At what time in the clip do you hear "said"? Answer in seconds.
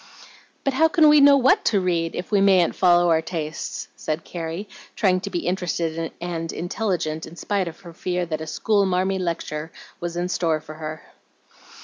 3.95-4.23